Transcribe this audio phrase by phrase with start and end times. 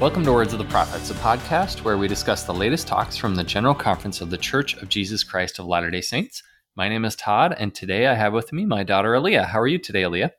[0.00, 3.34] Welcome to Words of the Prophets, a podcast where we discuss the latest talks from
[3.34, 6.42] the General Conference of the Church of Jesus Christ of Latter day Saints.
[6.74, 9.44] My name is Todd, and today I have with me my daughter Alia.
[9.44, 10.32] How are you today, Alia?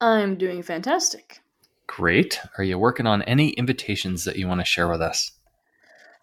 [0.00, 1.38] I'm doing fantastic.
[1.86, 2.40] Great.
[2.58, 5.30] Are you working on any invitations that you want to share with us?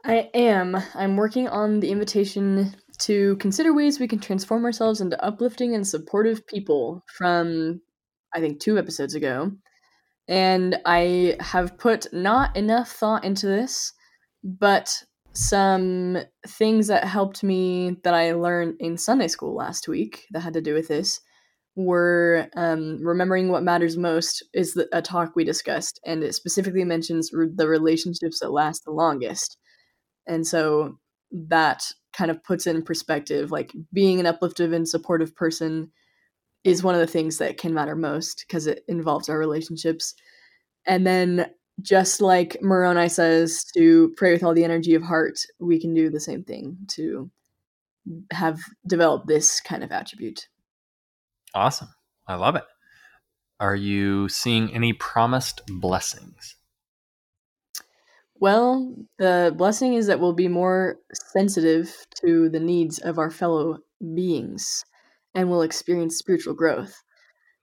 [0.03, 0.75] I am.
[0.95, 5.87] I'm working on the invitation to consider ways we can transform ourselves into uplifting and
[5.87, 7.79] supportive people from,
[8.35, 9.53] I think, two episodes ago.
[10.29, 13.91] And I have put not enough thought into this,
[14.43, 20.41] but some things that helped me that I learned in Sunday school last week that
[20.41, 21.19] had to do with this
[21.75, 26.83] were um, remembering what matters most is the, a talk we discussed, and it specifically
[26.83, 29.57] mentions re- the relationships that last the longest.
[30.27, 30.99] And so
[31.31, 35.91] that kind of puts in perspective like being an upliftive and supportive person
[36.63, 40.13] is one of the things that can matter most because it involves our relationships.
[40.85, 41.49] And then
[41.81, 46.09] just like Moroni says to pray with all the energy of heart, we can do
[46.09, 47.29] the same thing to
[48.31, 50.47] have developed this kind of attribute.
[51.53, 51.89] Awesome.
[52.27, 52.63] I love it.
[53.59, 56.55] Are you seeing any promised blessings?
[58.35, 61.93] Well, the blessing is that we'll be more sensitive
[62.23, 63.79] to the needs of our fellow
[64.15, 64.85] beings
[65.39, 67.01] and will experience spiritual growth.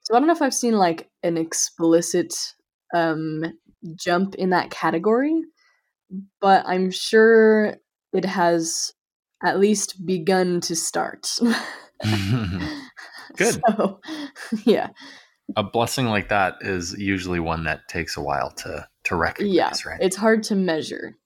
[0.03, 2.35] So I don't know if I've seen like an explicit
[2.95, 3.45] um,
[3.97, 5.43] jump in that category,
[6.41, 7.77] but I'm sure
[8.13, 8.93] it has
[9.45, 11.29] at least begun to start.
[13.37, 13.61] Good.
[13.69, 14.01] So,
[14.65, 14.89] yeah.
[15.57, 19.73] A blessing like that is usually one that takes a while to to recognize, Yeah.
[19.91, 20.01] right?
[20.01, 21.17] It's hard to measure.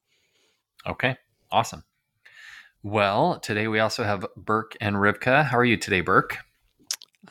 [0.87, 1.17] Okay,
[1.51, 1.85] awesome.
[2.83, 5.45] Well, today we also have Burke and Rivka.
[5.45, 6.39] How are you today, Burke?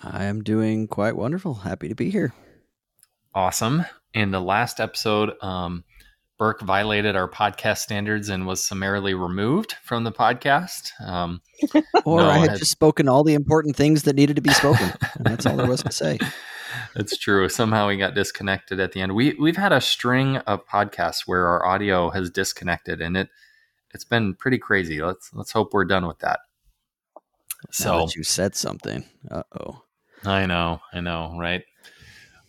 [0.02, 1.54] I am doing quite wonderful.
[1.56, 2.34] Happy to be here.
[3.34, 3.86] Awesome.
[4.14, 5.84] In the last episode, um,
[6.38, 10.92] Burke violated our podcast standards and was summarily removed from the podcast.
[11.02, 11.42] Um,
[12.06, 14.52] Or No, I had I- just spoken all the important things that needed to be
[14.52, 14.92] spoken.
[15.20, 16.18] That's all there was to say.
[16.96, 17.50] It's true.
[17.50, 19.14] Somehow we got disconnected at the end.
[19.16, 23.30] We we've had a string of podcasts where our audio has disconnected, and it
[23.94, 25.02] it's been pretty crazy.
[25.02, 26.40] Let's let's hope we're done with that.
[27.64, 29.04] Now So that you said something.
[29.30, 29.84] Uh oh.
[30.26, 31.64] I know, I know, right?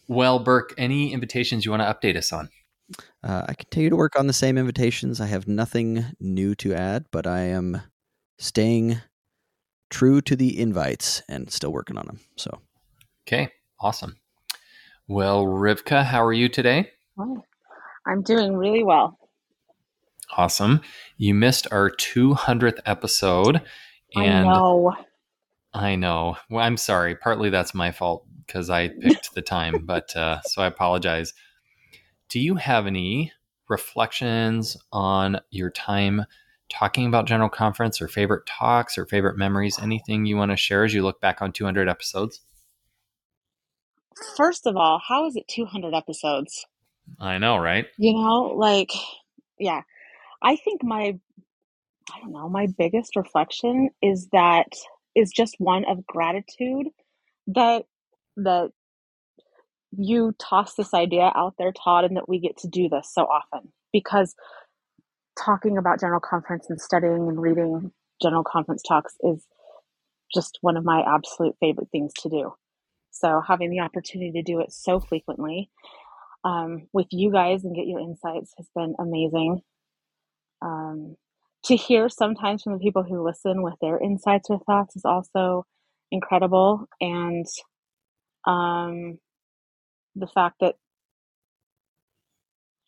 [0.08, 2.48] Well, Burke, any invitations you want to update us on?
[3.22, 5.20] Uh, I continue to work on the same invitations.
[5.20, 7.82] I have nothing new to add, but I am
[8.38, 9.00] staying
[9.88, 12.20] true to the invites and still working on them.
[12.36, 12.60] So
[13.26, 14.16] Okay, awesome.
[15.06, 16.90] Well, Rivka, how are you today?
[17.18, 17.44] Oh,
[18.06, 19.18] I'm doing really well.
[20.36, 20.80] Awesome.
[21.16, 23.62] You missed our 200th episode.
[24.14, 24.96] And I know.
[25.72, 26.36] I know.
[26.48, 27.14] Well, I'm sorry.
[27.14, 31.34] Partly that's my fault because I picked the time, but uh, so I apologize.
[32.28, 33.32] Do you have any
[33.68, 36.24] reflections on your time
[36.68, 39.78] talking about General Conference or favorite talks or favorite memories?
[39.80, 42.40] Anything you want to share as you look back on 200 episodes?
[44.36, 46.66] First of all, how is it 200 episodes?
[47.18, 47.86] I know, right?
[47.98, 48.90] You know, like,
[49.58, 49.82] yeah.
[50.42, 51.18] I think my,
[52.14, 54.68] I don't know, my biggest reflection is that
[55.14, 56.88] is just one of gratitude
[57.48, 57.84] that
[58.36, 58.70] that
[59.92, 63.22] you toss this idea out there, Todd, and that we get to do this so
[63.22, 64.34] often because
[65.38, 69.46] talking about General Conference and studying and reading General Conference talks is
[70.32, 72.52] just one of my absolute favorite things to do.
[73.10, 75.70] So having the opportunity to do it so frequently
[76.44, 79.62] um, with you guys and get your insights has been amazing.
[80.62, 81.16] Um,
[81.64, 85.64] to hear sometimes from the people who listen with their insights or thoughts is also
[86.10, 86.86] incredible.
[87.00, 87.46] And
[88.46, 89.18] um,
[90.16, 90.76] the fact that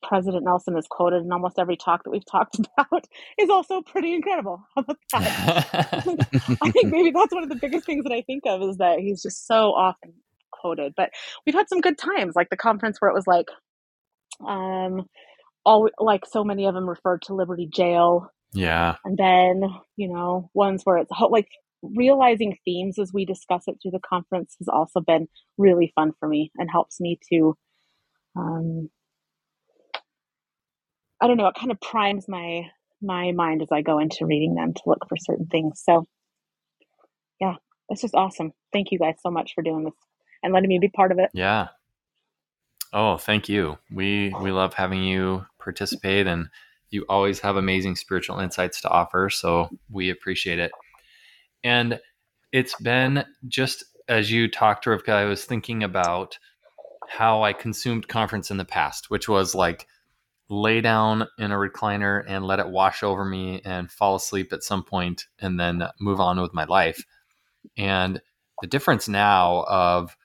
[0.03, 3.07] President Nelson is quoted in almost every talk that we've talked about
[3.39, 4.63] is also pretty incredible.
[4.75, 6.29] How about that?
[6.63, 8.99] I think maybe that's one of the biggest things that I think of is that
[8.99, 10.13] he's just so often
[10.51, 10.95] quoted.
[10.97, 11.11] But
[11.47, 13.47] we've had some good times, like the conference where it was like,
[14.47, 15.07] um,
[15.65, 18.97] all like so many of them referred to Liberty Jail, yeah.
[19.05, 19.63] and then
[19.97, 21.49] you know ones where it's like
[21.83, 25.27] realizing themes as we discuss it through the conference has also been
[25.59, 27.57] really fun for me and helps me to
[28.37, 28.89] um,
[31.23, 32.71] I don't know, it kind of primes my
[33.01, 35.81] my mind as I go into reading them to look for certain things.
[35.85, 36.05] So
[37.41, 37.55] yeah,
[37.89, 38.53] it's just awesome.
[38.73, 39.95] Thank you guys so much for doing this
[40.43, 41.31] and letting me be part of it.
[41.33, 41.69] Yeah.
[42.93, 43.79] Oh, thank you.
[43.91, 46.49] We we love having you participate and
[46.93, 50.73] you always have amazing spiritual insights to offer, so we appreciate it.
[51.65, 52.01] And
[52.53, 56.39] it's been just as you talked, to Rivka, I was thinking about
[57.09, 59.87] how I consumed conference in the past, which was like
[60.49, 64.63] lay down in a recliner and let it wash over me and fall asleep at
[64.63, 67.05] some point and then move on with my life.
[67.77, 68.21] And
[68.61, 70.17] the difference now of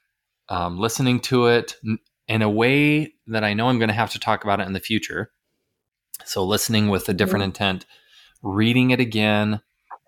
[0.50, 1.76] um, listening to it
[2.28, 4.74] in a way that I know I'm going to have to talk about it in
[4.74, 5.32] the future.
[6.26, 7.86] So, listening with a different intent,
[8.42, 9.62] reading it again,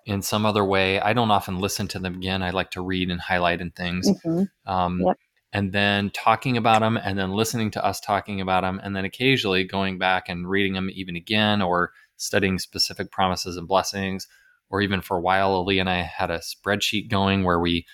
[0.10, 1.00] in some other way.
[1.00, 2.42] I don't often listen to them again.
[2.42, 4.10] I like to read and highlight and things.
[4.10, 4.72] Mm-hmm.
[4.72, 5.18] Um, yep.
[5.54, 8.80] And then talking about them and then listening to us talking about them.
[8.84, 13.68] And then occasionally going back and reading them even again or studying specific promises and
[13.68, 14.28] blessings.
[14.72, 17.86] Or even for a while, Ali and I had a spreadsheet going where we,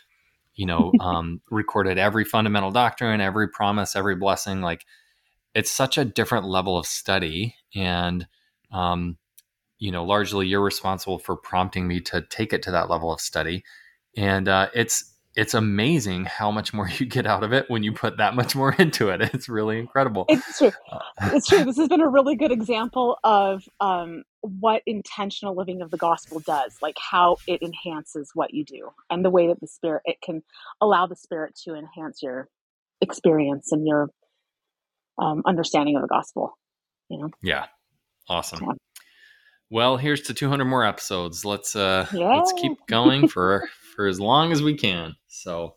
[0.56, 4.62] you know, um, recorded every fundamental doctrine, every promise, every blessing.
[4.62, 4.86] Like
[5.56, 7.56] it's such a different level of study.
[7.74, 8.28] And,
[8.72, 9.18] um,
[9.80, 13.22] you know, largely you're responsible for prompting me to take it to that level of
[13.22, 13.64] study.
[14.16, 17.94] And uh, it's it's amazing how much more you get out of it when you
[17.94, 19.22] put that much more into it.
[19.22, 20.26] It's really incredible.
[20.28, 20.72] It's true.
[20.92, 21.00] Uh,
[21.34, 21.64] it's true.
[21.64, 26.42] This has been a really good example of um, what intentional living of the gospel
[26.42, 30.22] does, like how it enhances what you do, and the way that the spirit it
[30.22, 30.44] can
[30.82, 32.50] allow the spirit to enhance your
[33.02, 34.10] experience and your
[35.18, 36.58] um, understanding of the gospel.
[37.10, 37.30] You know.
[37.42, 37.66] Yeah.
[38.28, 38.60] Awesome.
[38.64, 38.74] Yeah.
[39.70, 41.44] Well, here's to 200 more episodes.
[41.44, 45.16] Let's uh let's keep going for for as long as we can.
[45.28, 45.76] So,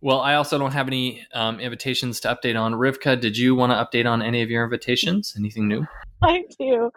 [0.00, 2.74] well, I also don't have any um, invitations to update on.
[2.74, 5.34] Rivka, did you want to update on any of your invitations?
[5.38, 5.86] Anything new?
[6.22, 6.90] I do.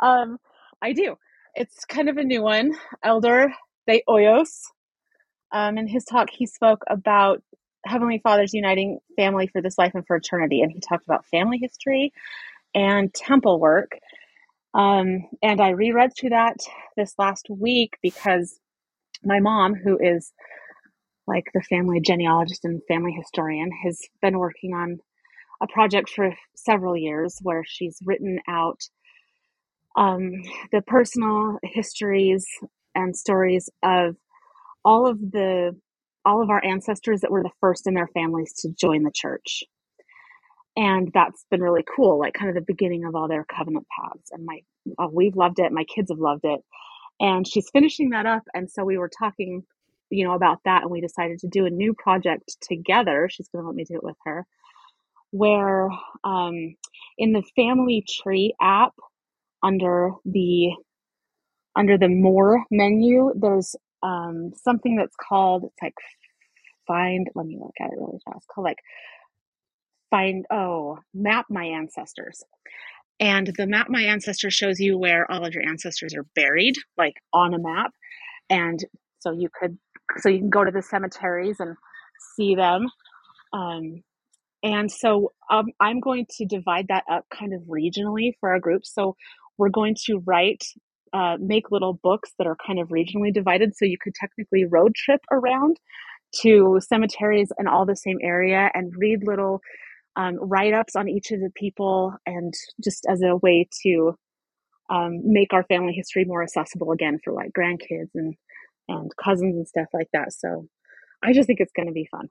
[0.00, 0.38] Um,
[0.82, 1.16] I do.
[1.54, 2.72] It's kind of a new one.
[3.02, 3.52] Elder
[3.86, 4.64] De Hoyos.
[5.50, 7.42] Um, in his talk, he spoke about
[7.88, 11.58] Heavenly Father's uniting family for this life and for eternity, and he talked about family
[11.58, 12.12] history
[12.74, 13.98] and temple work.
[14.74, 16.56] Um, and I reread through that
[16.96, 18.60] this last week because
[19.24, 20.32] my mom, who is
[21.26, 24.98] like the family genealogist and family historian, has been working on
[25.60, 28.80] a project for several years where she's written out
[29.96, 30.32] um,
[30.70, 32.46] the personal histories
[32.94, 34.16] and stories of
[34.84, 35.76] all of the
[36.24, 39.64] all of our ancestors that were the first in their families to join the church.
[40.76, 44.30] And that's been really cool like kind of the beginning of all their covenant paths.
[44.32, 44.60] And my
[44.98, 45.72] uh, we've loved it.
[45.72, 46.60] My kids have loved it.
[47.20, 48.44] And she's finishing that up.
[48.54, 49.64] And so we were talking
[50.10, 53.28] you know about that and we decided to do a new project together.
[53.30, 54.46] She's going to let me do it with her.
[55.30, 55.88] Where
[56.24, 56.76] um,
[57.18, 58.92] in the family tree app
[59.62, 60.70] under the
[61.76, 65.94] under the more menu there's um, something that's called it's like
[66.86, 68.78] find let me look at it really fast called like
[70.10, 72.42] find, oh, map my ancestors.
[73.20, 77.14] And the map my ancestors shows you where all of your ancestors are buried, like
[77.32, 77.90] on a map.
[78.48, 78.78] And
[79.18, 79.76] so you could,
[80.18, 81.76] so you can go to the cemeteries and
[82.36, 82.86] see them.
[83.52, 84.02] Um,
[84.62, 88.84] and so um, I'm going to divide that up kind of regionally for our group.
[88.84, 89.16] So
[89.56, 90.64] we're going to write,
[91.12, 93.74] uh, make little books that are kind of regionally divided.
[93.76, 95.78] So you could technically road trip around
[96.42, 99.60] to cemeteries in all the same area and read little
[100.16, 104.14] um, write ups on each of the people, and just as a way to
[104.90, 108.34] um, make our family history more accessible again for like grandkids and
[108.88, 110.32] and cousins and stuff like that.
[110.32, 110.66] So
[111.22, 112.28] I just think it's going to be fun.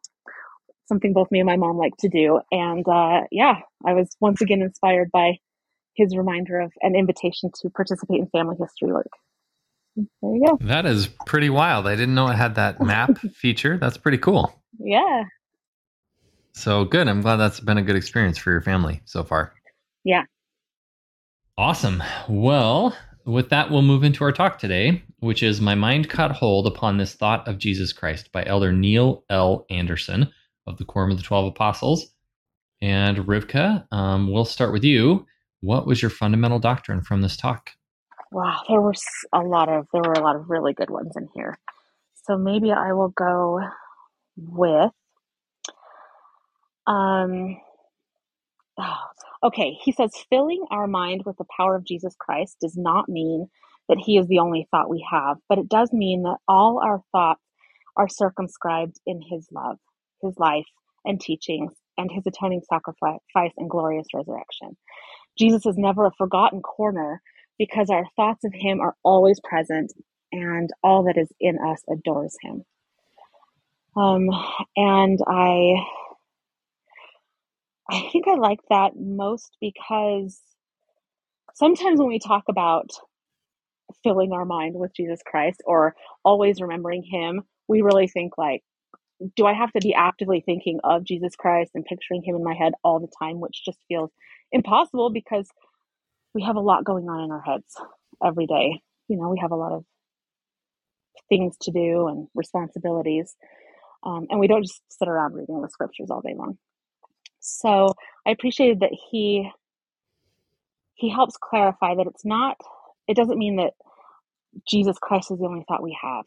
[0.87, 2.39] Something both me and my mom like to do.
[2.51, 5.37] And uh, yeah, I was once again inspired by
[5.97, 9.09] his reminder of an invitation to participate in family history work.
[9.95, 10.57] There you go.
[10.67, 11.87] That is pretty wild.
[11.87, 13.77] I didn't know it had that map feature.
[13.77, 14.53] That's pretty cool.
[14.79, 15.23] Yeah.
[16.53, 17.07] So good.
[17.07, 19.53] I'm glad that's been a good experience for your family so far.
[20.03, 20.23] Yeah.
[21.57, 22.03] Awesome.
[22.29, 26.67] Well, with that, we'll move into our talk today, which is My Mind Caught Hold
[26.67, 29.65] Upon This Thought of Jesus Christ by Elder Neal L.
[29.69, 30.31] Andersen
[30.67, 32.13] of the Quorum of the Twelve Apostles.
[32.81, 35.25] And Rivka, um, we'll start with you.
[35.61, 37.71] What was your fundamental doctrine from this talk?
[38.31, 38.93] Wow, there were
[39.33, 41.57] a lot of there were a lot of really good ones in here.
[42.25, 43.61] So maybe I will go
[44.37, 44.91] with
[46.85, 47.57] um,
[48.79, 48.97] oh,
[49.43, 53.47] okay, he says filling our mind with the power of Jesus Christ does not mean
[53.89, 57.01] that He is the only thought we have, but it does mean that all our
[57.11, 57.41] thoughts
[57.97, 59.77] are circumscribed in His love,
[60.21, 60.65] His life,
[61.05, 64.77] and teachings, and His atoning sacrifice and glorious resurrection.
[65.37, 67.21] Jesus is never a forgotten corner
[67.59, 69.93] because our thoughts of Him are always present,
[70.31, 72.63] and all that is in us adores Him.
[73.95, 74.29] Um,
[74.77, 75.75] and I,
[77.89, 80.39] I think I like that most because
[81.55, 82.91] sometimes when we talk about
[84.03, 88.63] filling our mind with Jesus Christ or always remembering Him, we really think like,
[89.35, 92.55] do I have to be actively thinking of Jesus Christ and picturing Him in my
[92.55, 94.11] head all the time, which just feels
[94.51, 95.47] impossible because
[96.33, 97.75] we have a lot going on in our heads
[98.25, 98.81] every day.
[99.07, 99.83] You know, we have a lot of
[101.29, 103.35] things to do and responsibilities.
[104.03, 106.57] Um, and we don't just sit around reading the scriptures all day long.
[107.39, 107.93] So
[108.25, 109.49] I appreciated that he
[110.95, 112.57] he helps clarify that it's not
[113.07, 113.73] it doesn't mean that
[114.67, 116.25] Jesus Christ is the only thought we have.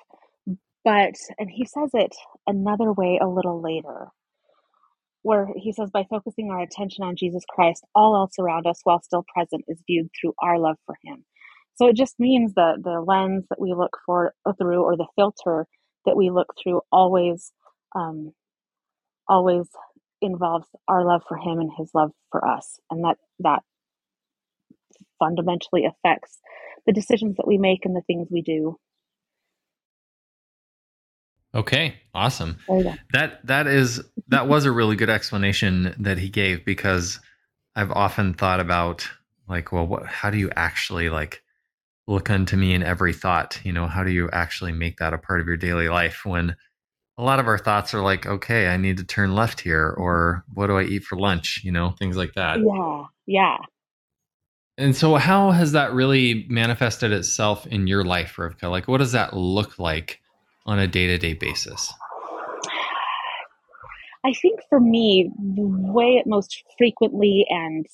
[0.84, 2.14] But and he says it
[2.46, 4.08] another way a little later
[5.22, 9.02] where he says by focusing our attention on Jesus Christ, all else around us while
[9.02, 11.24] still present is viewed through our love for him.
[11.74, 15.06] So it just means that the lens that we look for uh, through or the
[15.16, 15.66] filter
[16.06, 17.52] that we look through always
[17.94, 18.32] um,
[19.28, 19.66] always
[20.22, 23.62] involves our love for him and his love for us and that that
[25.18, 26.38] fundamentally affects
[26.86, 28.76] the decisions that we make and the things we do
[31.54, 32.56] okay awesome
[33.12, 37.18] that that is that was a really good explanation that he gave because
[37.74, 39.08] i've often thought about
[39.48, 41.42] like well what how do you actually like
[42.06, 45.18] look unto me in every thought you know how do you actually make that a
[45.18, 46.56] part of your daily life when
[47.20, 50.42] a lot of our thoughts are like, okay, I need to turn left here, or
[50.54, 51.60] what do I eat for lunch?
[51.62, 52.60] You know, things like that.
[52.60, 53.58] Yeah, yeah.
[54.78, 58.70] And so, how has that really manifested itself in your life, Rivka?
[58.70, 60.22] Like, what does that look like
[60.66, 61.92] on a day to day basis?
[64.24, 67.86] I think for me, the way it most frequently and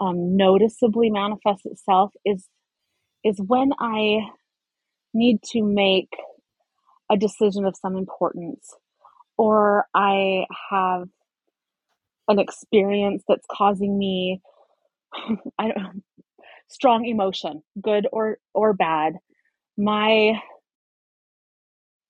[0.00, 2.48] um, noticeably manifests itself is
[3.24, 4.18] is when I
[5.14, 6.08] need to make
[7.10, 8.74] a decision of some importance,
[9.38, 11.08] or I have
[12.26, 14.40] an experience that's causing me
[15.58, 16.02] I don't
[16.68, 19.14] strong emotion, good or or bad.
[19.76, 20.40] My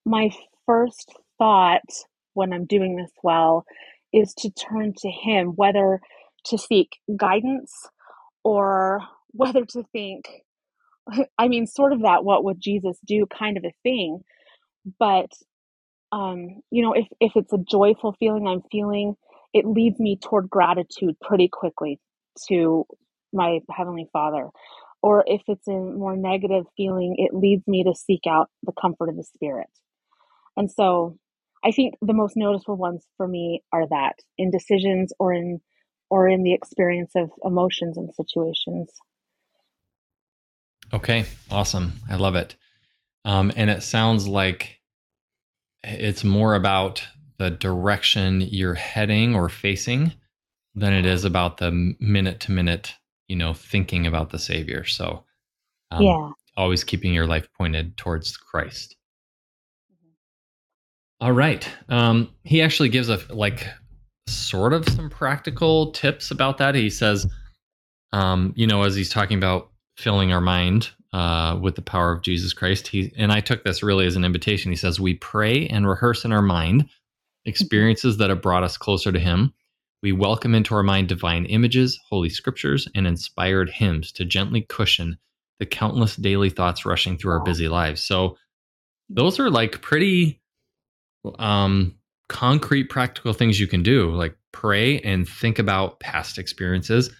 [0.04, 0.30] my
[0.66, 1.82] first thought
[2.34, 3.64] when I'm doing this well
[4.12, 6.00] is to turn to him, whether
[6.46, 7.72] to seek guidance
[8.44, 9.00] or
[9.32, 10.26] whether to think
[11.38, 14.20] I mean sort of that what would Jesus do kind of a thing.
[14.98, 15.30] But
[16.12, 19.14] um, you know if if it's a joyful feeling i'm feeling
[19.54, 21.98] it leads me toward gratitude pretty quickly
[22.48, 22.86] to
[23.32, 24.48] my heavenly father.
[25.02, 29.08] Or if it's a more negative feeling it leads me to seek out the comfort
[29.08, 29.68] of the spirit
[30.56, 31.16] and so
[31.64, 35.60] i think the most noticeable ones for me are that in decisions or in
[36.10, 38.90] or in the experience of emotions and situations
[40.92, 42.56] okay awesome i love it
[43.24, 44.80] um, and it sounds like
[45.84, 47.06] it's more about
[47.38, 50.12] the direction you're heading or facing
[50.74, 52.94] than it is about the minute to minute,
[53.28, 54.84] you know, thinking about the Savior.
[54.84, 55.24] So,
[55.90, 58.96] um, yeah, always keeping your life pointed towards Christ.
[61.22, 61.70] All right.
[61.88, 63.68] Um, he actually gives a like
[64.26, 66.74] sort of some practical tips about that.
[66.74, 67.28] He says,
[68.12, 72.22] um, you know, as he's talking about filling our mind uh, with the power of
[72.22, 72.88] Jesus Christ.
[72.88, 74.72] He and I took this really as an invitation.
[74.72, 76.88] He says, "We pray and rehearse in our mind
[77.44, 79.54] experiences that have brought us closer to Him.
[80.02, 85.18] We welcome into our mind divine images, holy scriptures, and inspired hymns to gently cushion
[85.60, 88.36] the countless daily thoughts rushing through our busy lives." So,
[89.08, 90.41] those are like pretty
[91.38, 91.96] um,
[92.28, 97.10] concrete, practical things you can do, like pray and think about past experiences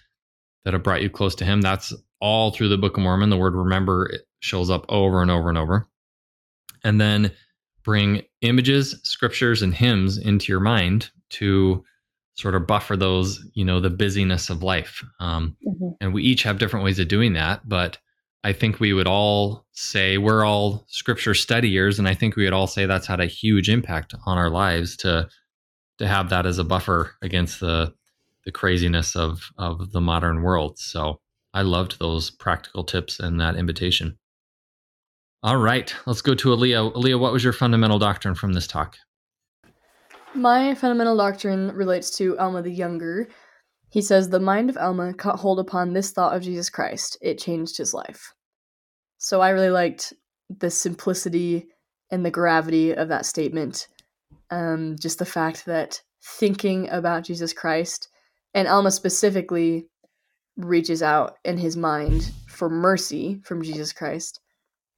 [0.65, 1.61] that have brought you close to Him.
[1.61, 3.31] That's all through the Book of Mormon.
[3.31, 5.89] The word remember shows up over and over and over.
[6.85, 7.33] And then
[7.85, 11.85] bring images, scriptures, and hymns into your mind to
[12.35, 15.05] sort of buffer those, you know, the busyness of life.
[15.21, 15.91] Um, mm-hmm.
[16.01, 17.69] And we each have different ways of doing that.
[17.69, 17.99] But
[18.45, 22.53] I think we would all say we're all scripture studiers, and I think we would
[22.53, 25.29] all say that's had a huge impact on our lives to
[25.99, 27.95] to have that as a buffer against the
[28.45, 30.79] the craziness of of the modern world.
[30.79, 31.21] So
[31.55, 34.19] I loved those practical tips and that invitation.
[35.45, 36.83] All right, let's go to Alia.
[36.83, 38.97] Alia, what was your fundamental doctrine from this talk?
[40.35, 43.29] My fundamental doctrine relates to Alma the Younger.
[43.93, 47.19] He says the mind of Alma caught hold upon this thought of Jesus Christ.
[47.21, 48.33] It changed his life.
[49.19, 50.15] So I really liked
[50.49, 51.69] the simplicity
[52.11, 53.89] and the gravity of that statement.
[54.51, 58.09] Um, just the fact that thinking about Jesus Christ
[58.55, 59.89] and Alma specifically
[60.57, 64.41] reaches out in his mind for mercy from Jesus Christ.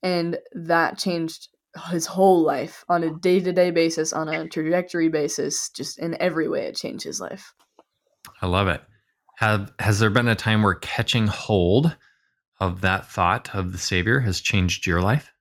[0.04, 1.48] And that changed
[1.90, 6.16] his whole life on a day to day basis, on a trajectory basis, just in
[6.20, 7.54] every way it changed his life.
[8.40, 8.82] I love it.
[9.36, 11.96] Have has there been a time where catching hold
[12.60, 15.32] of that thought of the Savior has changed your life?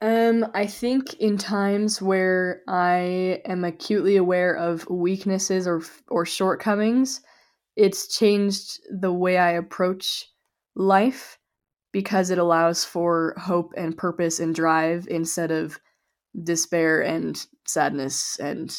[0.00, 7.20] Um, I think in times where I am acutely aware of weaknesses or or shortcomings,
[7.76, 10.26] it's changed the way I approach
[10.74, 11.38] life
[11.92, 15.78] because it allows for hope and purpose and drive instead of
[16.42, 18.76] despair and sadness and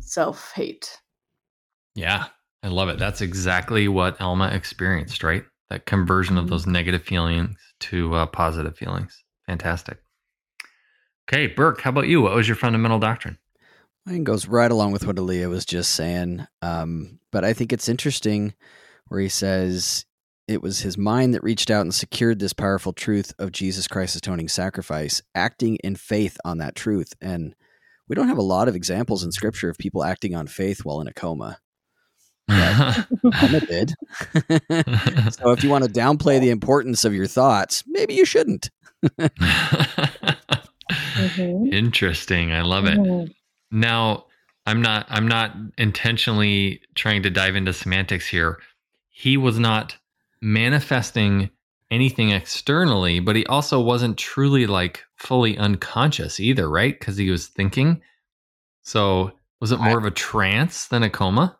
[0.00, 1.00] self hate.
[1.98, 2.26] Yeah,
[2.62, 3.00] I love it.
[3.00, 5.42] That's exactly what Alma experienced, right?
[5.68, 9.24] That conversion of those negative feelings to uh, positive feelings.
[9.48, 9.98] Fantastic.
[11.28, 12.22] Okay, Burke, how about you?
[12.22, 13.36] What was your fundamental doctrine?
[14.06, 16.46] Mine goes right along with what Alia was just saying.
[16.62, 18.54] Um, but I think it's interesting
[19.08, 20.06] where he says
[20.46, 24.18] it was his mind that reached out and secured this powerful truth of Jesus Christ's
[24.18, 27.12] atoning sacrifice, acting in faith on that truth.
[27.20, 27.56] And
[28.08, 31.00] we don't have a lot of examples in scripture of people acting on faith while
[31.00, 31.58] in a coma.
[32.48, 33.94] Alma did.
[35.32, 38.70] so if you want to downplay the importance of your thoughts, maybe you shouldn't.
[39.18, 39.32] mm-hmm.
[41.72, 42.52] Interesting.
[42.52, 42.98] I love it.
[42.98, 43.32] Mm-hmm.
[43.70, 44.24] Now,
[44.66, 48.58] I'm not I'm not intentionally trying to dive into semantics here.
[49.08, 49.96] He was not
[50.40, 51.50] manifesting
[51.90, 56.98] anything externally, but he also wasn't truly like fully unconscious either, right?
[56.98, 58.02] Because he was thinking.
[58.82, 61.57] So was it more I, of a trance than a coma?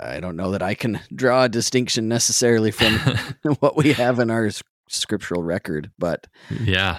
[0.00, 2.94] I don't know that I can draw a distinction necessarily from
[3.60, 4.50] what we have in our
[4.88, 6.26] scriptural record, but
[6.62, 6.98] yeah,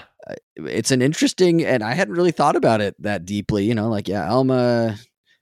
[0.55, 3.65] it's an interesting, and I hadn't really thought about it that deeply.
[3.65, 4.97] You know, like yeah, Alma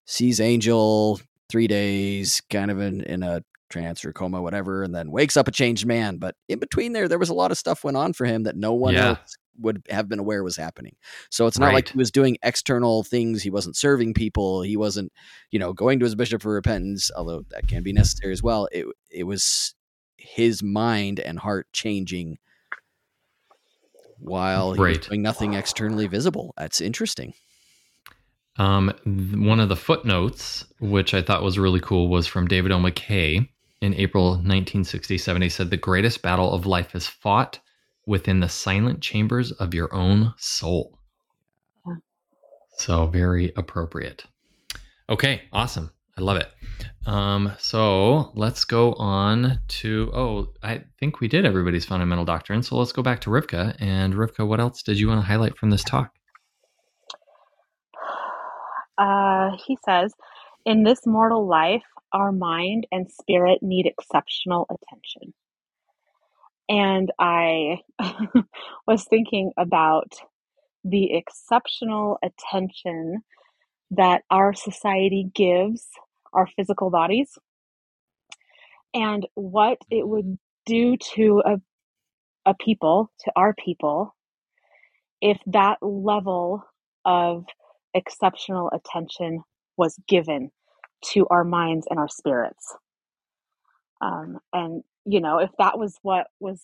[0.06, 5.12] sees Angel three days, kind of in in a trance or coma, whatever, and then
[5.12, 6.18] wakes up a changed man.
[6.18, 8.56] But in between there, there was a lot of stuff went on for him that
[8.56, 9.10] no one yeah.
[9.10, 10.96] else would have been aware was happening.
[11.30, 11.76] So it's not right.
[11.76, 13.44] like he was doing external things.
[13.44, 14.62] He wasn't serving people.
[14.62, 15.12] He wasn't,
[15.52, 18.68] you know, going to his bishop for repentance, although that can be necessary as well.
[18.72, 19.76] It it was
[20.18, 22.38] his mind and heart changing
[24.20, 24.98] while he right.
[24.98, 26.54] was doing nothing externally visible.
[26.58, 27.34] That's interesting.
[28.58, 32.80] Um, one of the footnotes, which I thought was really cool, was from David O.
[32.80, 33.48] McKay
[33.82, 35.42] in April 1967.
[35.42, 37.60] He said, The greatest battle of life is fought
[38.08, 40.98] within the silent chambers of your own soul.
[42.78, 44.24] So, very appropriate.
[45.10, 45.92] Okay, awesome.
[46.18, 46.50] I love it.
[47.06, 52.64] Um, so let's go on to oh, I think we did everybody's fundamental doctrine.
[52.64, 53.76] So let's go back to Rivka.
[53.80, 56.12] And Rivka, what else did you want to highlight from this talk?
[59.00, 60.12] Uh, he says,
[60.66, 65.36] in this mortal life, our mind and spirit need exceptional attention.
[66.70, 67.80] And I
[68.88, 70.14] was thinking about
[70.84, 73.24] the exceptional attention
[73.92, 75.88] that our society gives
[76.34, 77.38] our physical bodies
[78.94, 81.62] and what it would do to a,
[82.46, 84.16] a people, to our people,
[85.22, 86.64] if that level
[87.06, 87.46] of
[87.94, 89.42] exceptional attention
[89.78, 90.52] was given
[91.04, 92.76] to our minds and our spirits.
[94.02, 96.64] Um, and, you know, if that was what was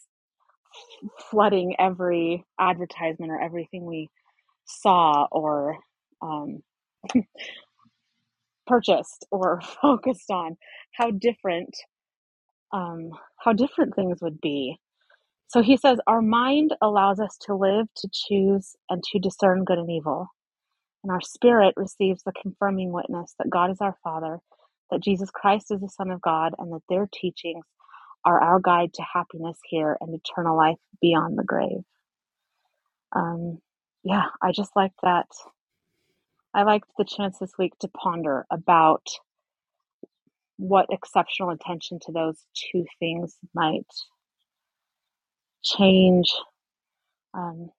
[1.31, 4.09] flooding every advertisement or everything we
[4.65, 5.77] saw or
[6.21, 6.63] um,
[8.67, 10.57] purchased or focused on,
[10.93, 11.75] how different
[12.73, 14.77] um, how different things would be.
[15.49, 19.79] So he says, Our mind allows us to live, to choose, and to discern good
[19.79, 20.27] and evil.
[21.03, 24.39] And our spirit receives the confirming witness that God is our Father,
[24.91, 27.65] that Jesus Christ is the Son of God, and that their teachings
[28.25, 31.83] are our guide to happiness here and eternal life beyond the grave.
[33.15, 33.59] Um,
[34.03, 35.27] yeah, I just like that
[36.53, 39.07] I liked the chance this week to ponder about
[40.57, 43.87] what exceptional attention to those two things might
[45.63, 46.31] change,
[47.33, 47.71] um,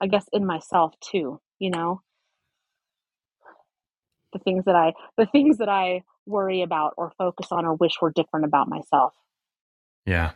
[0.00, 2.00] I guess, in myself too, you know?
[4.32, 8.00] The things that I the things that I worry about or focus on or wish
[8.00, 9.12] were different about myself.
[10.06, 10.32] Yeah.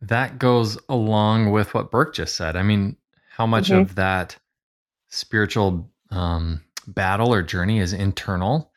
[0.00, 2.56] That goes along with what Burke just said.
[2.56, 2.96] I mean,
[3.30, 3.80] how much mm-hmm.
[3.82, 4.36] of that
[5.08, 8.70] spiritual um, battle or journey is internal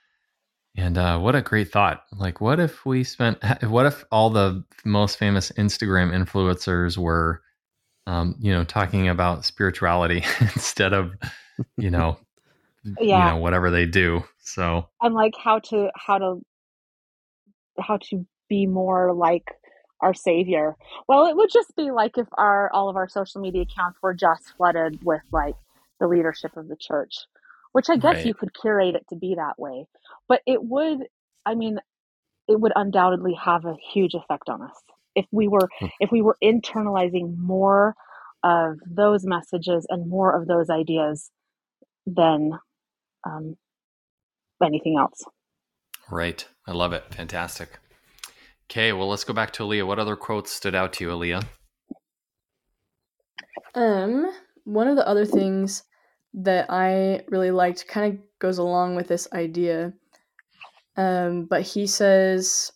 [0.75, 2.03] And uh, what a great thought!
[2.17, 3.39] Like, what if we spent?
[3.63, 7.41] What if all the most famous Instagram influencers were,
[8.07, 11.13] um, you know, talking about spirituality instead of,
[11.77, 12.17] you know,
[12.83, 13.25] Yeah.
[13.27, 14.23] you know, whatever they do.
[14.39, 16.41] So and like how to how to
[17.79, 19.45] how to be more like
[20.01, 20.75] our savior
[21.07, 24.13] well it would just be like if our all of our social media accounts were
[24.13, 25.55] just flooded with like
[25.99, 27.15] the leadership of the church
[27.73, 28.25] which i guess Right.
[28.25, 29.85] you could curate it to be that way
[30.27, 30.99] but it would
[31.45, 31.79] i mean
[32.47, 34.81] it would undoubtedly have a huge effect on us
[35.15, 35.87] if we were Hmm.
[35.99, 37.95] if we were internalizing more
[38.43, 41.29] of those messages and more of those ideas
[42.07, 42.57] than
[43.25, 43.55] um,
[44.63, 45.23] anything else
[46.09, 47.03] right, I love it.
[47.11, 47.79] Fantastic.
[48.71, 49.85] Okay, well, let's go back to Alia.
[49.85, 51.41] What other quotes stood out to you, Alia?
[53.75, 54.31] Um,
[54.63, 55.83] one of the other things
[56.35, 59.91] that I really liked kind of goes along with this idea.
[60.95, 62.71] Um, but he says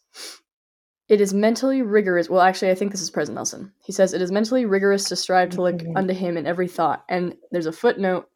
[1.08, 2.30] it is mentally rigorous.
[2.30, 3.72] Well, actually, I think this is President Nelson.
[3.82, 5.96] He says it is mentally rigorous to strive to look Mhm.
[5.96, 7.06] unto him in every thought.
[7.08, 8.28] And there's a footnote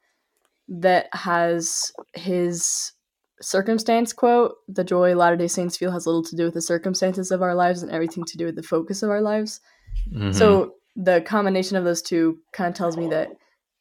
[0.69, 2.93] that has his
[3.41, 7.31] circumstance quote The joy Latter day Saints feel has little to do with the circumstances
[7.31, 9.61] of our lives and everything to do with the focus of our lives.
[10.11, 10.33] Mhm.
[10.33, 13.29] So the combination of those two kind of tells me that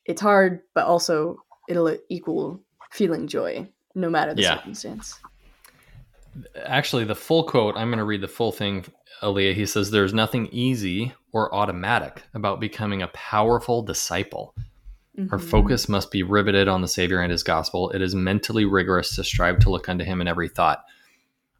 [0.04, 4.56] it's hard, but also it'll equal feeling joy no matter the Yeah.
[4.56, 5.18] circumstance.
[6.64, 8.84] actually, the full quote, I'm going to read the full thing,
[9.24, 9.52] Alia.
[9.54, 14.54] He says, There's nothing easy or automatic about becoming a powerful disciple.
[15.18, 15.42] Our Mhm.
[15.50, 17.90] focus must be riveted on the Savior and His gospel.
[17.90, 20.84] It is mentally rigorous to strive to look unto Him in every thought.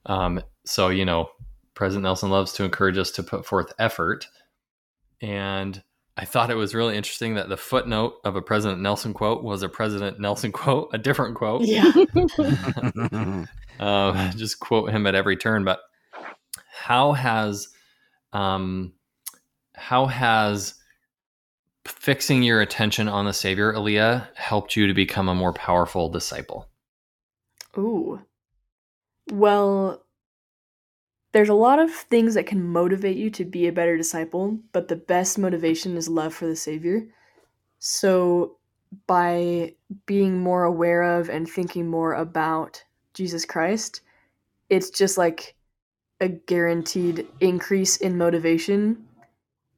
[0.07, 1.31] Um, so, you know,
[1.75, 4.27] President Nelson loves to encourage us to put forth effort.
[5.21, 5.83] And
[6.17, 9.63] I thought it was really interesting that the footnote of a President Nelson quote was
[9.63, 11.63] a President Nelson quote, a different quote.
[11.63, 11.93] Yeah.
[13.81, 15.65] uh, just quote him at every turn.
[15.65, 15.81] But
[16.73, 17.69] how has
[18.33, 18.93] um,
[19.75, 20.75] how has
[21.89, 26.69] fixing your attention on the Savior, Alia, helped you to become a more powerful disciple?
[27.77, 28.21] Ooh.
[29.31, 30.03] Well,
[31.33, 34.89] there's a lot of things that can motivate you to be a better disciple, but
[34.89, 37.07] the best motivation is love for the Savior.
[37.79, 38.57] So,
[39.07, 39.75] by
[40.07, 44.01] being more aware of and thinking more about Jesus Christ,
[44.71, 45.55] it's just like
[46.21, 49.08] a guaranteed increase in motivation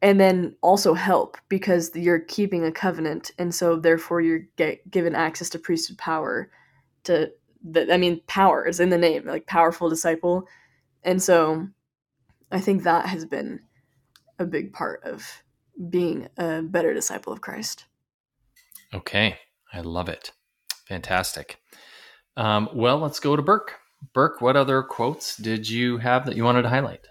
[0.03, 5.15] and then also help because you're keeping a covenant and so therefore you're get, given
[5.15, 6.51] access to priesthood power
[7.05, 7.31] to
[7.63, 10.49] the, I mean, power is in the name, like powerful disciple.
[11.03, 11.69] And so
[12.51, 13.61] I think that has been
[14.39, 15.43] a big part of
[15.89, 17.85] being a better disciple of Christ.
[18.93, 19.39] Okay,
[19.73, 20.33] I love it.
[20.87, 21.59] Fantastic.
[22.37, 23.77] Um, well, let's go to Burke.
[24.15, 27.07] Burke, what other quotes did you have that you wanted to highlight?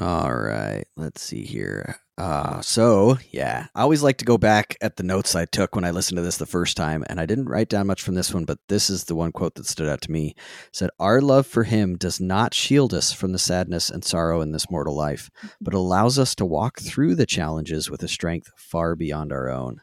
[0.00, 0.55] All right,
[0.96, 1.96] let's see here.
[2.18, 5.84] Uh, so yeah, I always like to go back at the notes I took when
[5.84, 8.32] I listened to this the first time, and I didn't write down much from this
[8.32, 10.28] one, but this is the one quote that stood out to me.
[10.28, 14.40] It said, "Our love for Him does not shield us from the sadness and sorrow
[14.40, 15.30] in this mortal life,
[15.60, 19.82] but allows us to walk through the challenges with a strength far beyond our own."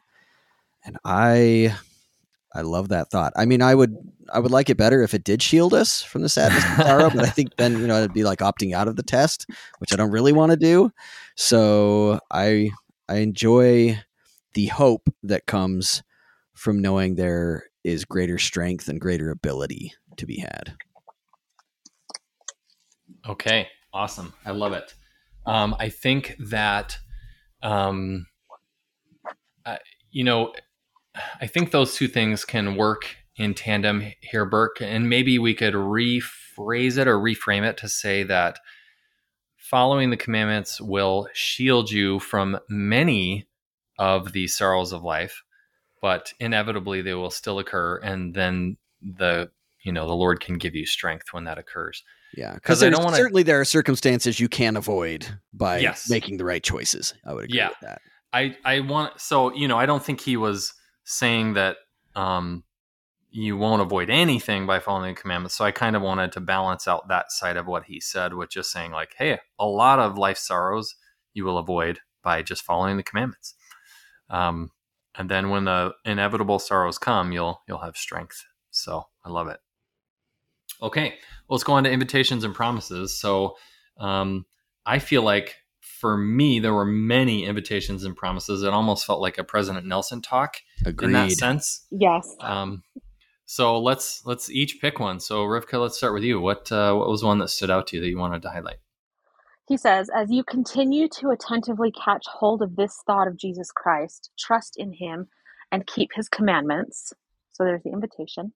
[0.84, 1.76] And I,
[2.56, 3.34] I love that thought.
[3.36, 3.96] I mean, I would,
[4.32, 7.26] I would like it better if it did shield us from the sadness and but
[7.26, 9.48] I think then you know it'd be like opting out of the test,
[9.80, 10.92] which I don't really want to do.
[11.36, 12.72] So I
[13.10, 14.00] I enjoy
[14.54, 16.04] the hope that comes
[16.54, 20.76] from knowing there is greater strength and greater ability to be had.
[23.28, 24.34] Okay, awesome.
[24.46, 24.94] I love it.
[25.46, 26.98] Um, I think that,
[27.62, 28.28] um,
[29.66, 29.78] uh,
[30.12, 30.54] you know,
[31.40, 34.82] I think those two things can work in tandem here, Burke.
[34.82, 38.60] And maybe we could rephrase it or reframe it to say that
[39.58, 43.48] following the commandments will shield you from many
[44.00, 45.44] of the sorrows of life,
[46.02, 47.98] but inevitably they will still occur.
[47.98, 49.50] And then the,
[49.84, 52.04] you know, the Lord can give you strength when that occurs.
[52.36, 56.10] Yeah, 'Cause because I don't wanna- certainly there are circumstances you can avoid by Yes.
[56.10, 57.14] making the right choices.
[57.26, 57.70] I would agree Yeah.
[57.70, 58.02] with that.
[58.32, 61.78] I I want so you know I don't think he was saying that
[62.16, 62.64] um
[63.36, 65.56] you won't avoid anything by following the commandments.
[65.56, 68.52] So I kind of wanted to balance out that side of what he said with
[68.52, 70.96] just saying like, hey, a lot of life sorrows
[71.34, 73.56] you will avoid by just following the commandments.
[74.30, 74.70] Um,
[75.16, 78.46] and then when the inevitable sorrows come, you'll you'll have strength.
[78.72, 79.60] So I love it.
[80.82, 81.10] Okay,
[81.48, 83.18] well, let's go on to invitations and promises.
[83.20, 83.56] So
[83.98, 84.46] um,
[84.86, 85.56] I feel like
[86.04, 88.62] for me, there were many invitations and promises.
[88.62, 91.08] It almost felt like a President Nelson talk Agreed.
[91.08, 91.88] in that sense.
[91.92, 92.28] Yes.
[92.42, 92.84] Um,
[93.46, 95.20] So let's let's each pick one.
[95.20, 96.42] So Rivka, let's start with you.
[96.42, 98.80] What uh, what was one that stood out to you that you wanted to highlight?
[99.68, 104.32] He says, as you continue to attentively catch hold of this thought of Jesus Christ,
[104.38, 105.28] trust in him,
[105.72, 107.14] and keep his commandments.
[107.54, 108.52] So there's the invitation.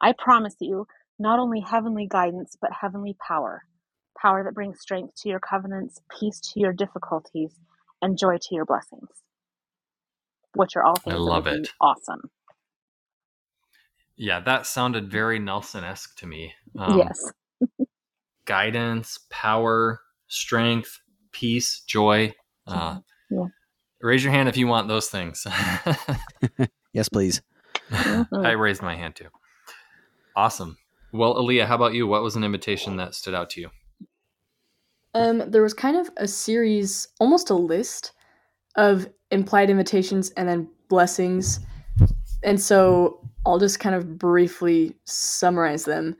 [0.00, 0.86] I promise you
[1.18, 3.64] not only heavenly guidance, but heavenly power.
[4.20, 7.52] Power that brings strength to your covenants, peace to your difficulties,
[8.02, 9.08] and joy to your blessings.
[10.54, 11.72] Which are all things I that love would be it.
[11.80, 12.30] awesome.
[14.16, 16.54] Yeah, that sounded very Nelson-esque to me.
[16.78, 17.32] Um, yes.
[18.46, 21.00] Guidance, power, strength,
[21.32, 22.32] peace, joy.
[22.66, 23.00] Uh,
[23.30, 23.46] Yeah.
[24.00, 25.46] Raise your hand if you want those things.
[26.92, 27.42] Yes, please.
[27.90, 28.26] Mhm.
[28.46, 29.28] I raised my hand too.
[30.34, 30.78] Awesome.
[31.12, 32.06] Well, Alia, how about you?
[32.06, 33.70] What was an invitation that stood out to you?
[35.16, 38.12] Um, there was kind of a series, almost a list
[38.76, 41.60] of implied invitations and then blessings.
[42.42, 46.16] And so I'll just kind of briefly summarize them.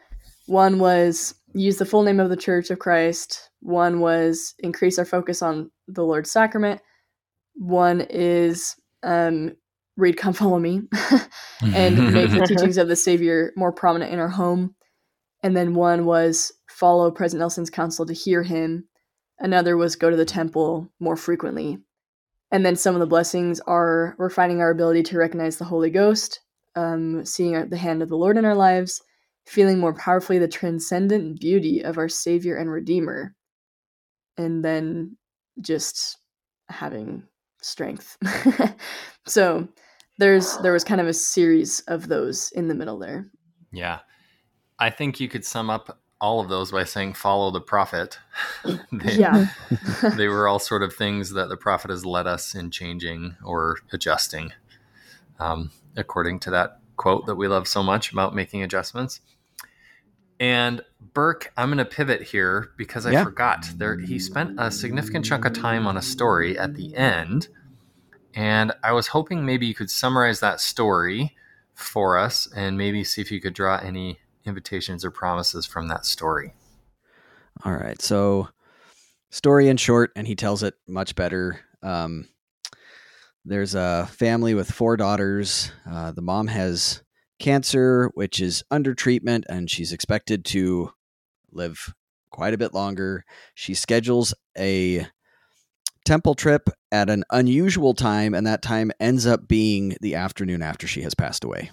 [0.46, 3.50] One was use the full name of the Church of Christ.
[3.60, 6.80] One was increase our focus on the Lord's Sacrament.
[7.54, 9.56] One is um,
[9.98, 10.80] read Come Follow Me
[11.74, 14.74] and make the teachings of the Savior more prominent in our home.
[15.42, 18.88] And then one was follow President Nelson's counsel to hear him.
[19.38, 21.78] Another was go to the temple more frequently.
[22.50, 26.40] And then some of the blessings are refining our ability to recognize the Holy Ghost,
[26.74, 29.02] um, seeing the hand of the Lord in our lives,
[29.46, 33.34] feeling more powerfully the transcendent beauty of our Savior and Redeemer,
[34.36, 35.16] and then
[35.60, 36.18] just
[36.68, 37.24] having
[37.62, 38.16] strength.
[39.26, 39.68] so
[40.18, 43.26] there's there was kind of a series of those in the middle there.
[43.72, 44.00] Yeah.
[44.78, 48.18] I think you could sum up all of those by saying follow the prophet.
[48.92, 49.46] they, Yeah.
[50.16, 53.78] they were all sort of things that the prophet has led us in changing or
[53.92, 54.52] adjusting,
[55.38, 59.20] um, according to that quote that we love so much about making adjustments.
[60.38, 60.82] And
[61.14, 63.24] Burke, I'm going to pivot here because I Yeah.
[63.24, 63.70] forgot.
[63.76, 67.48] There, he spent a significant chunk of time on a story at the end,
[68.34, 71.34] and I was hoping maybe you could summarize that story
[71.74, 76.06] for us, and maybe see if you could draw any invitations or promises from that
[76.06, 76.54] story.
[77.64, 78.00] All right.
[78.00, 78.48] So,
[79.30, 81.60] story in short, and he tells it much better.
[81.82, 82.28] Um,
[83.44, 85.70] there's a family with four daughters.
[85.88, 87.02] Uh, the mom has
[87.38, 90.90] cancer, which is under treatment, and she's expected to
[91.52, 91.94] live
[92.30, 93.24] quite a bit longer.
[93.54, 95.06] She schedules a
[96.04, 100.86] temple trip at an unusual time, and that time ends up being the afternoon after
[100.86, 101.70] she has passed away.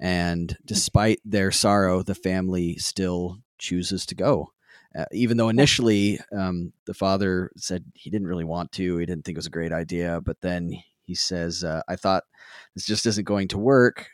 [0.00, 4.52] And despite their sorrow, the family still chooses to go.
[4.98, 9.24] Uh, even though initially um, the father said he didn't really want to, he didn't
[9.24, 10.72] think it was a great idea, but then
[11.04, 12.24] he says, uh, I thought
[12.74, 14.08] this just isn't going to work.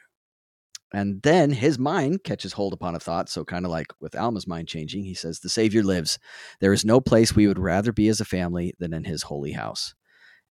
[0.93, 3.29] And then his mind catches hold upon a thought.
[3.29, 6.19] So, kind of like with Alma's mind changing, he says, The Savior lives.
[6.61, 9.53] There is no place we would rather be as a family than in his holy
[9.53, 9.95] house.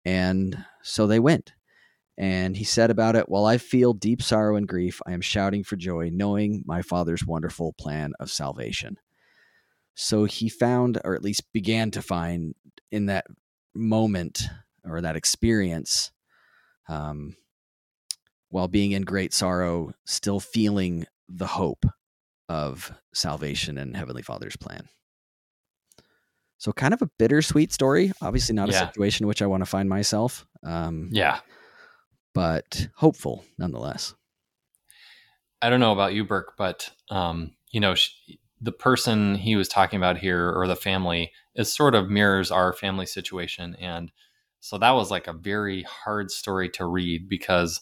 [0.04, 1.54] And so they went.
[2.18, 5.64] And he said about it, While I feel deep sorrow and grief, I am shouting
[5.64, 8.98] for joy, knowing my Father's wonderful plan of salvation.
[9.96, 12.54] So he found, or at least began to find,
[12.92, 13.26] in that
[13.74, 14.44] moment
[14.86, 16.12] or that experience,
[16.88, 17.36] um,
[18.50, 21.86] while being in great sorrow, still feeling the hope
[22.50, 24.88] of salvation and Heavenly Father's plan.
[26.60, 28.12] So, kind of a bittersweet story.
[28.22, 28.76] Obviously, not Yeah.
[28.84, 31.40] a situation in which I want to find myself, um, Yeah.
[32.34, 34.16] But hopeful nonetheless.
[35.62, 38.12] I don't know about you, Burke, but um, you know, sh-
[38.60, 42.74] the person he was talking about here, or the family, is sort of mirrors our
[42.74, 44.12] family situation, and
[44.60, 47.82] so that was like a very hard story to read because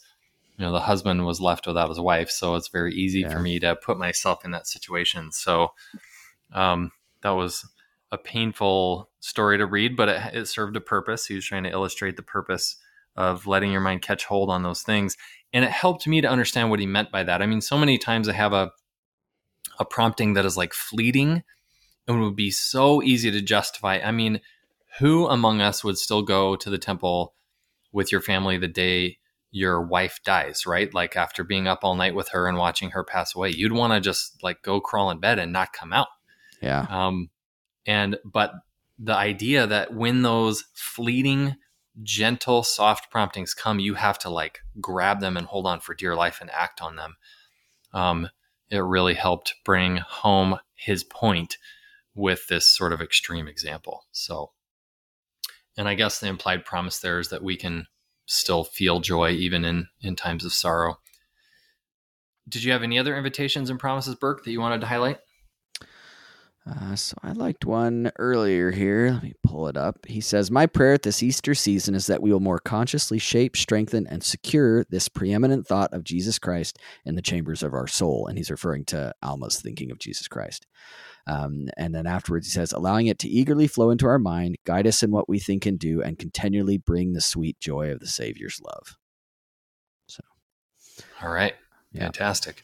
[0.57, 3.29] you know the husband was left without his wife, so it's very easy Yeah.
[3.29, 5.31] for me to put myself in that situation.
[5.31, 5.69] So
[6.53, 7.67] um, that was
[8.11, 11.25] a painful story to read, but it, it served a purpose.
[11.25, 12.75] He was trying to illustrate the purpose
[13.15, 15.17] of letting your mind catch hold on those things
[15.53, 17.41] and it helped me to understand what he meant by that.
[17.41, 18.71] I mean, so many times I have a
[19.79, 21.43] a prompting that is like fleeting
[22.07, 23.99] and would be so easy to justify.
[24.03, 24.41] I mean,
[24.99, 27.33] who among us would still go to the temple
[27.91, 29.17] with your family the day
[29.51, 30.93] your wife dies, right?
[30.93, 33.93] Like after being up all night with her and watching her pass away, you'd want
[33.93, 36.07] to just like go crawl in bed and not come out.
[36.61, 36.85] Yeah.
[36.89, 37.29] Um,
[37.85, 38.53] and but
[38.97, 41.55] the idea that when those fleeting,
[42.03, 46.15] gentle, soft promptings come, you have to like grab them and hold on for dear
[46.15, 47.15] life and act on them.
[47.93, 48.29] Um,
[48.69, 51.57] it really helped bring home his point
[52.15, 54.05] with this sort of extreme example.
[54.11, 54.51] So,
[55.77, 57.87] and I guess the implied promise there is that we can
[58.25, 60.97] still feel joy even in in times of sorrow.
[62.47, 65.19] did you have any other invitations and promises, Burke, that you wanted to highlight?
[66.69, 69.11] Uh, so I liked one earlier here.
[69.13, 70.05] Let me pull it up.
[70.05, 73.57] He says, My prayer at this Easter season is that we will more consciously shape,
[73.57, 78.27] strengthen, and secure this preeminent thought of Jesus Christ in the chambers of our soul.
[78.27, 80.67] And he's referring to Alma's thinking of Jesus Christ.
[81.25, 84.85] Um, and then afterwards, he says, allowing it to eagerly flow into our mind, guide
[84.85, 88.07] us in what we think and do, and continually bring the sweet joy of the
[88.07, 88.97] Savior's love.
[90.05, 90.21] So,
[91.23, 91.55] all right.
[91.91, 92.03] Yeah.
[92.03, 92.63] Fantastic.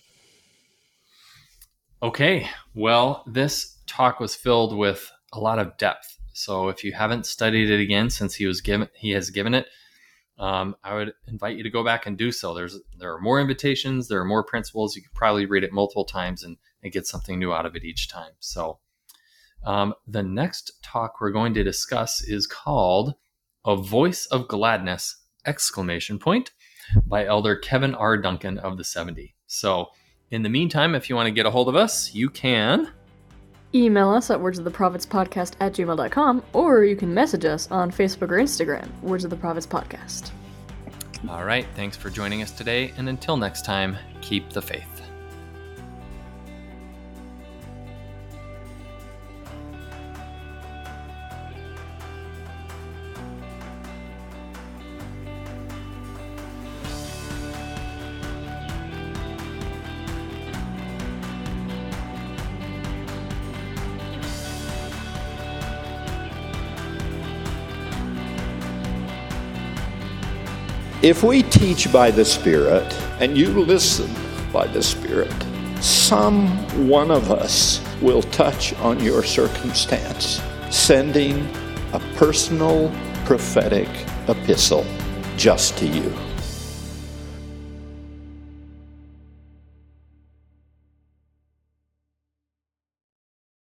[2.04, 2.48] Okay.
[2.76, 6.18] Well, this talk was filled with a lot of depth.
[6.34, 9.68] So if you haven't studied it again since he was given he has given it,
[10.38, 12.54] um, I would invite you to go back and do so.
[12.54, 14.96] There's there are more invitations, there are more principles.
[14.96, 17.84] You could probably read it multiple times and, and get something new out of it
[17.84, 18.34] each time.
[18.40, 18.80] So
[19.64, 23.16] um, the next talk we're going to discuss is called
[23.66, 26.52] "A Voice of Gladness!" exclamation point
[27.08, 28.18] by Elder Kevin R.
[28.18, 29.34] Duncan of the 70.
[29.48, 29.88] So
[30.30, 32.92] in the meantime, if you want to get a hold of us, you can
[33.78, 37.70] Email us at words of the prophets podcast at gmail.com, or you can message us
[37.70, 40.32] on Facebook or Instagram, Words of the Prophets Podcast.
[41.30, 41.66] All right.
[41.76, 42.94] Thanks for joining us today.
[42.98, 45.07] And until next time, keep the faith.
[71.08, 74.14] If we teach by the Spirit and you listen
[74.52, 75.34] by the Spirit,
[75.80, 76.50] some
[76.86, 81.48] one of us will touch on your circumstance, sending
[81.94, 82.94] a personal
[83.24, 83.88] prophetic
[84.28, 84.86] epistle
[85.38, 86.27] just to you.